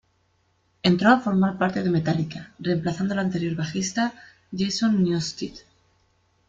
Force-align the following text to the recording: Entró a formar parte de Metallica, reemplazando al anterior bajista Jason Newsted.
Entró 0.89 1.11
a 1.11 1.19
formar 1.19 1.59
parte 1.59 1.83
de 1.83 1.91
Metallica, 1.91 2.55
reemplazando 2.57 3.13
al 3.13 3.19
anterior 3.19 3.53
bajista 3.55 4.13
Jason 4.51 5.03
Newsted. 5.03 5.53